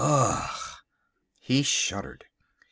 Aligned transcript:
Ugh!" 0.03 0.79
He 1.41 1.61
shuddered. 1.61 2.25